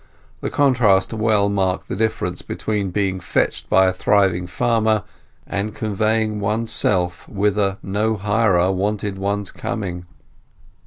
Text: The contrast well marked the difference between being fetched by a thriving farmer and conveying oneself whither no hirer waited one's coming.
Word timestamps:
The 0.39 0.49
contrast 0.49 1.13
well 1.13 1.47
marked 1.47 1.87
the 1.87 1.95
difference 1.95 2.41
between 2.41 2.89
being 2.89 3.19
fetched 3.19 3.69
by 3.69 3.85
a 3.85 3.93
thriving 3.93 4.47
farmer 4.47 5.03
and 5.45 5.75
conveying 5.75 6.39
oneself 6.39 7.29
whither 7.29 7.77
no 7.83 8.15
hirer 8.15 8.71
waited 8.71 9.19
one's 9.19 9.51
coming. 9.51 10.07